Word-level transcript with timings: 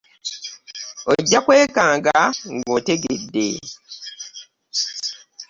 Ojja 1.11 1.39
kwekanga 1.45 2.15
nga 2.59 2.65
otegedde. 2.77 3.47